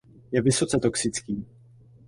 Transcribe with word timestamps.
Je 0.31 0.41
vysoce 0.41 0.79
toxický. 0.79 1.45